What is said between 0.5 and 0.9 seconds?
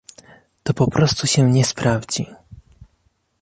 To